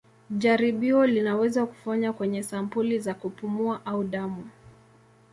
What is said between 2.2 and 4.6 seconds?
sampuli za kupumua au damu.